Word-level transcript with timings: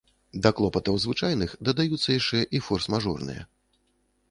Да 0.45 0.51
клопатаў 0.59 0.95
звычайных 1.03 1.53
дадаюцца 1.69 2.09
яшчэ 2.17 2.41
і 2.59 2.65
форс-мажорныя. 2.69 3.49